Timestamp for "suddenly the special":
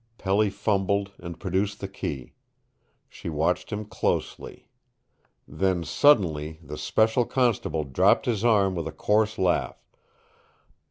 5.83-7.23